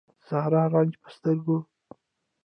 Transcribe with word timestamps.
د 0.17 0.19
سحر 0.27 0.53
رانجه 0.73 0.97
په 1.03 1.09
سترګو 1.15 1.57